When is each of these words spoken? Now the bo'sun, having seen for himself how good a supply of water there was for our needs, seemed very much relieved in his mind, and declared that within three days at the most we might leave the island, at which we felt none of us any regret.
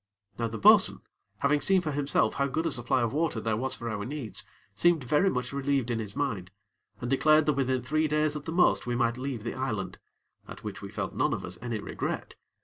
Now 0.39 0.47
the 0.47 0.57
bo'sun, 0.57 1.01
having 1.41 1.61
seen 1.61 1.81
for 1.81 1.91
himself 1.91 2.33
how 2.33 2.47
good 2.47 2.65
a 2.65 2.71
supply 2.71 3.01
of 3.03 3.13
water 3.13 3.39
there 3.39 3.55
was 3.55 3.75
for 3.75 3.87
our 3.87 4.03
needs, 4.03 4.43
seemed 4.73 5.03
very 5.03 5.29
much 5.29 5.53
relieved 5.53 5.91
in 5.91 5.99
his 5.99 6.15
mind, 6.15 6.49
and 6.99 7.07
declared 7.07 7.45
that 7.45 7.53
within 7.53 7.83
three 7.83 8.07
days 8.07 8.35
at 8.35 8.45
the 8.45 8.51
most 8.51 8.87
we 8.87 8.95
might 8.95 9.19
leave 9.19 9.43
the 9.43 9.53
island, 9.53 9.99
at 10.47 10.63
which 10.63 10.81
we 10.81 10.89
felt 10.89 11.13
none 11.13 11.33
of 11.33 11.45
us 11.45 11.59
any 11.61 11.77
regret. 11.79 12.33